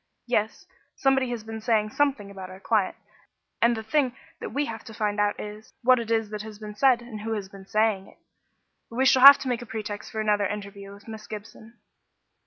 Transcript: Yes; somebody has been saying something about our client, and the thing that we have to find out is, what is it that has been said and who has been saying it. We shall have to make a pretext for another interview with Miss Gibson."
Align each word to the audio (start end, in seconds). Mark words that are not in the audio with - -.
Yes; 0.25 0.65
somebody 0.95 1.29
has 1.29 1.43
been 1.43 1.61
saying 1.61 1.91
something 1.91 2.31
about 2.31 2.49
our 2.49 2.59
client, 2.59 2.95
and 3.61 3.77
the 3.77 3.83
thing 3.83 4.15
that 4.39 4.49
we 4.51 4.65
have 4.65 4.83
to 4.85 4.95
find 4.95 5.19
out 5.19 5.39
is, 5.39 5.73
what 5.83 5.99
is 5.99 6.09
it 6.27 6.31
that 6.31 6.41
has 6.41 6.57
been 6.57 6.73
said 6.73 7.03
and 7.03 7.21
who 7.21 7.33
has 7.33 7.49
been 7.49 7.67
saying 7.67 8.07
it. 8.07 8.17
We 8.89 9.05
shall 9.05 9.21
have 9.21 9.37
to 9.37 9.47
make 9.47 9.61
a 9.61 9.67
pretext 9.67 10.11
for 10.11 10.19
another 10.19 10.47
interview 10.47 10.91
with 10.91 11.07
Miss 11.07 11.27
Gibson." 11.27 11.77